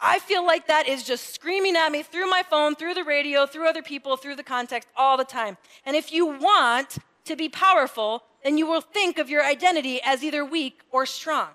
[0.00, 3.46] I feel like that is just screaming at me through my phone, through the radio,
[3.46, 5.58] through other people, through the context all the time.
[5.84, 10.24] And if you want to be powerful, then you will think of your identity as
[10.24, 11.48] either weak or strong.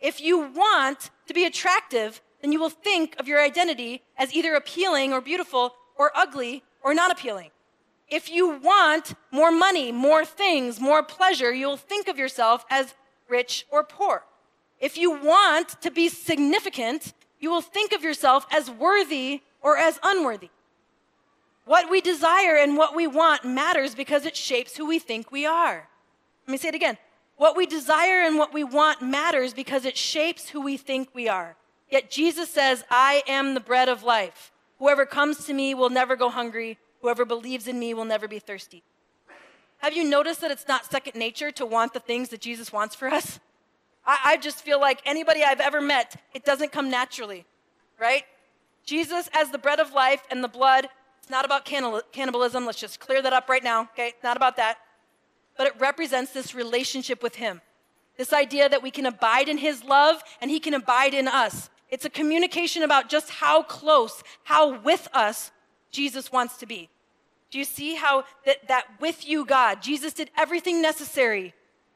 [0.00, 4.54] If you want to be attractive, then you will think of your identity as either
[4.54, 7.50] appealing or beautiful or ugly or not appealing.
[8.08, 12.94] If you want more money, more things, more pleasure, you'll think of yourself as
[13.28, 14.24] rich or poor.
[14.80, 19.98] If you want to be significant, you will think of yourself as worthy or as
[20.02, 20.50] unworthy.
[21.64, 25.46] What we desire and what we want matters because it shapes who we think we
[25.46, 25.88] are.
[26.46, 26.98] Let me say it again.
[27.36, 31.28] What we desire and what we want matters because it shapes who we think we
[31.28, 31.56] are.
[31.90, 34.52] Yet Jesus says, I am the bread of life.
[34.78, 36.78] Whoever comes to me will never go hungry.
[37.02, 38.82] Whoever believes in me will never be thirsty.
[39.78, 42.94] Have you noticed that it's not second nature to want the things that Jesus wants
[42.94, 43.40] for us?
[44.10, 47.44] I, I just feel like anybody I've ever met, it doesn't come naturally,
[47.96, 48.24] right?
[48.84, 50.88] Jesus, as the bread of life and the blood,
[51.20, 52.66] it's not about cannibalism.
[52.66, 54.14] Let's just clear that up right now, okay?
[54.24, 54.78] Not about that.
[55.56, 57.60] But it represents this relationship with Him.
[58.16, 61.70] This idea that we can abide in His love and He can abide in us.
[61.88, 65.52] It's a communication about just how close, how with us
[65.92, 66.88] Jesus wants to be.
[67.52, 71.54] Do you see how that, that with you, God, Jesus did everything necessary,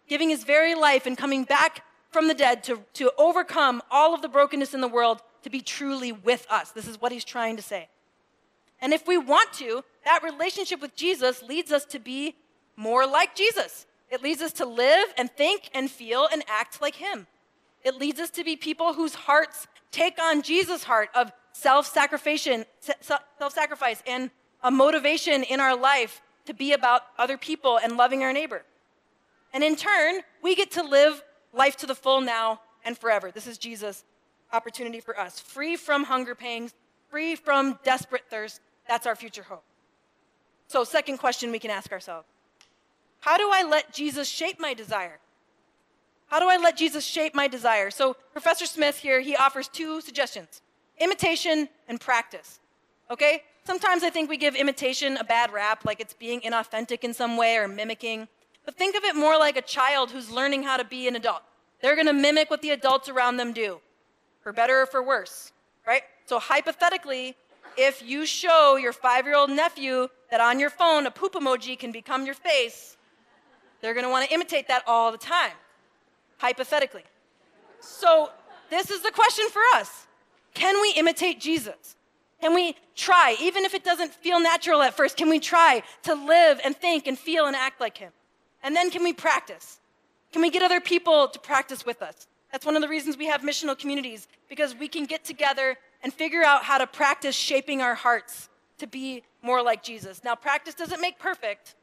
[0.09, 1.83] giving his very life and coming back
[2.15, 5.61] from the dead to, to overcome all of the brokenness in the world to be
[5.61, 6.71] truly with us.
[6.71, 7.89] This is what he's trying to say.
[8.81, 12.37] And if we want to, that relationship with Jesus leads us to be
[12.77, 13.87] more like Jesus.
[14.11, 17.27] It leads us to live and think and feel and act like him.
[17.83, 22.47] It leads us to be people whose hearts take on Jesus' heart of self-sacrifice
[24.07, 24.31] and
[24.63, 28.63] a motivation in our life to be about other people and loving our neighbor.
[29.53, 31.23] And in turn, we get to live
[31.55, 33.31] life to the full now and forever.
[33.31, 34.05] This is Jesus'
[34.53, 35.41] opportunity for us.
[35.41, 36.75] Free from hunger pangs,
[37.11, 38.61] free from desperate thirst.
[38.89, 39.65] That's our future hope.
[40.67, 42.27] So, second question we can ask ourselves
[43.21, 45.19] How do I let Jesus shape my desire?
[46.27, 47.91] How do I let Jesus shape my desire?
[47.91, 50.63] So, Professor Smith here, he offers two suggestions
[50.99, 52.61] imitation and practice.
[53.11, 53.43] Okay?
[53.65, 57.37] Sometimes I think we give imitation a bad rap, like it's being inauthentic in some
[57.37, 58.29] way or mimicking.
[58.65, 61.43] But think of it more like a child who's learning how to be an adult.
[61.81, 63.81] They're going to mimic what the adults around them do,
[64.41, 65.53] for better or for worse,
[65.87, 66.03] right?
[66.27, 67.37] So, hypothetically,
[67.77, 71.79] if you show your five year old nephew that on your phone a poop emoji
[71.79, 72.97] can become your face,
[73.81, 75.53] they're going to want to imitate that all the time
[76.39, 77.05] hypothetically.
[77.81, 78.31] So,
[78.71, 80.07] this is the question for us
[80.55, 81.97] Can we imitate Jesus?
[82.41, 86.15] Can we try, even if it doesn't feel natural at first, can we try to
[86.15, 88.13] live and think and feel and act like Him?
[88.65, 89.79] And then can we practice?
[90.33, 92.27] Can we get other people to practice with us?
[92.51, 96.13] That's one of the reasons we have missional communities, because we can get together and
[96.13, 98.49] figure out how to practice shaping our hearts
[98.79, 100.25] to be more like Jesus.
[100.25, 101.75] Now, practice doesn't make perfect,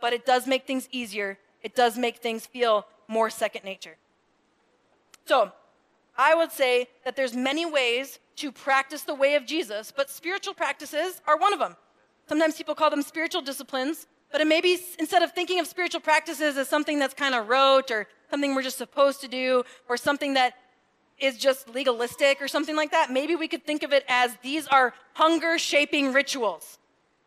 [0.00, 1.38] but it does make things easier.
[1.62, 3.96] It does make things feel more second nature.
[5.26, 5.52] So,
[6.18, 10.54] I would say that there's many ways to practice the way of Jesus, but spiritual
[10.54, 11.76] practices are one of them.
[12.28, 16.68] Sometimes people call them spiritual disciplines, but maybe instead of thinking of spiritual practices as
[16.68, 20.54] something that's kind of rote or something we're just supposed to do or something that
[21.18, 24.66] is just legalistic or something like that, maybe we could think of it as these
[24.66, 26.78] are hunger shaping rituals.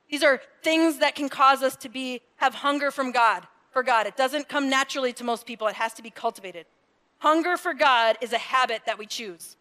[0.09, 4.07] These are things that can cause us to be have hunger from God, for God.
[4.07, 6.65] It doesn't come naturally to most people, it has to be cultivated.
[7.19, 9.57] Hunger for God is a habit that we choose.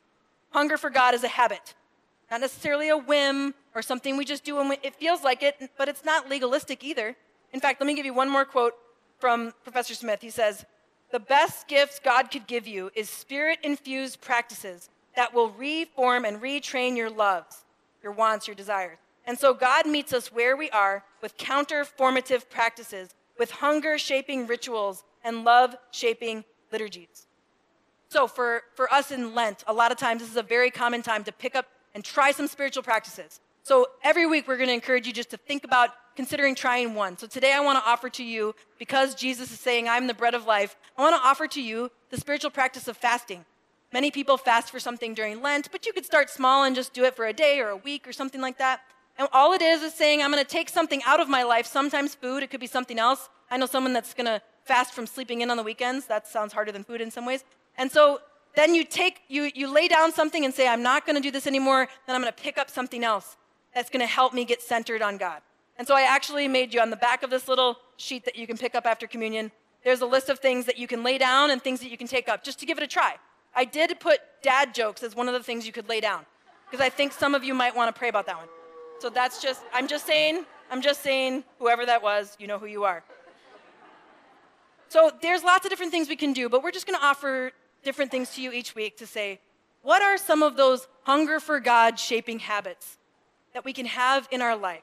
[0.51, 1.75] Hunger for God is a habit,
[2.31, 5.71] not necessarily a whim or something we just do when we, it feels like it,
[5.77, 7.17] but it's not legalistic either.
[7.53, 8.75] In fact, let me give you one more quote
[9.19, 10.21] from Professor Smith.
[10.21, 10.65] He says,
[11.11, 16.41] The best gifts God could give you is spirit infused practices that will reform and
[16.41, 17.65] retrain your loves,
[18.03, 18.99] your wants, your desires.
[19.27, 24.47] And so God meets us where we are with counter formative practices, with hunger shaping
[24.47, 27.27] rituals and love shaping liturgies.
[28.09, 31.03] So, for, for us in Lent, a lot of times this is a very common
[31.03, 33.41] time to pick up and try some spiritual practices.
[33.65, 37.17] So, every week we're going to encourage you just to think about considering trying one.
[37.17, 40.35] So, today I want to offer to you, because Jesus is saying, I'm the bread
[40.35, 43.45] of life, I want to offer to you the spiritual practice of fasting.
[43.93, 47.05] Many people fast for something during Lent, but you could start small and just do
[47.05, 48.81] it for a day or a week or something like that.
[49.17, 51.67] And all it is is saying, I'm going to take something out of my life,
[51.67, 53.29] sometimes food, it could be something else.
[53.49, 56.07] I know someone that's going to fast from sleeping in on the weekends.
[56.07, 57.45] That sounds harder than food in some ways.
[57.77, 58.21] And so
[58.57, 61.31] then you take, you, you lay down something and say, I'm not going to do
[61.31, 61.87] this anymore.
[62.07, 63.37] Then I'm going to pick up something else
[63.73, 65.43] that's going to help me get centered on God.
[65.79, 68.47] And so I actually made you on the back of this little sheet that you
[68.47, 69.53] can pick up after communion.
[69.85, 72.09] There's a list of things that you can lay down and things that you can
[72.09, 73.15] take up just to give it a try.
[73.55, 76.27] I did put dad jokes as one of the things you could lay down
[76.69, 78.49] because I think some of you might want to pray about that one.
[78.99, 82.67] So that's just, I'm just saying, I'm just saying, whoever that was, you know who
[82.67, 83.05] you are.
[84.89, 87.53] So there's lots of different things we can do, but we're just going to offer
[87.85, 89.41] different things to you each week to say,
[89.83, 92.99] what are some of those hunger for God shaping habits
[93.55, 94.83] that we can have in our life?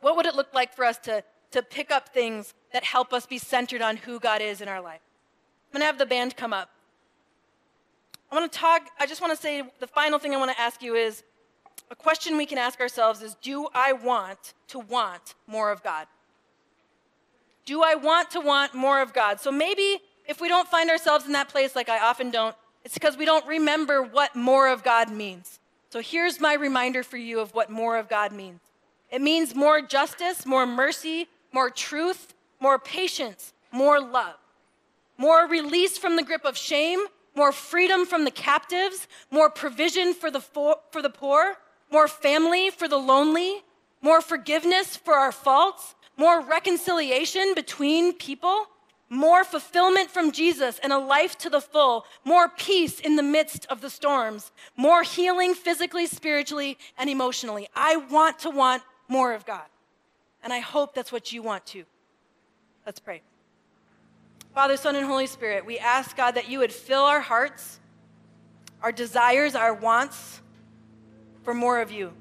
[0.00, 1.22] What would it look like for us to,
[1.52, 4.80] to pick up things that help us be centered on who God is in our
[4.80, 5.00] life?
[5.68, 6.70] I'm going to have the band come up.
[8.30, 10.60] I want to talk, I just want to say the final thing I want to
[10.60, 11.24] ask you is
[11.90, 16.06] a question we can ask ourselves is Do I want to want more of God?
[17.66, 19.40] Do I want to want more of God?
[19.40, 22.94] So maybe if we don't find ourselves in that place, like I often don't, it's
[22.94, 25.58] because we don't remember what more of God means.
[25.90, 28.60] So here's my reminder for you of what more of God means
[29.10, 34.36] it means more justice, more mercy, more truth, more patience, more love,
[35.18, 37.00] more release from the grip of shame,
[37.34, 41.56] more freedom from the captives, more provision for the, for, for the poor,
[41.90, 43.62] more family for the lonely,
[44.02, 48.66] more forgiveness for our faults, more reconciliation between people,
[49.08, 53.66] more fulfillment from Jesus and a life to the full, more peace in the midst
[53.66, 57.68] of the storms, more healing physically, spiritually, and emotionally.
[57.74, 59.66] I want to want more of God.
[60.42, 61.84] And I hope that's what you want too.
[62.86, 63.20] Let's pray.
[64.54, 67.78] Father, Son, and Holy Spirit, we ask God that you would fill our hearts,
[68.82, 70.40] our desires, our wants
[71.42, 72.12] for more of you.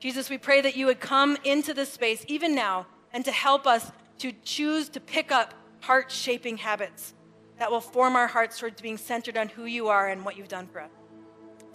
[0.00, 3.66] Jesus, we pray that you would come into this space even now and to help
[3.66, 7.14] us to choose to pick up heart shaping habits
[7.58, 10.48] that will form our hearts towards being centered on who you are and what you've
[10.48, 10.90] done for us.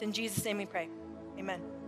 [0.02, 0.90] In Jesus' name we pray.
[1.38, 1.79] Amen.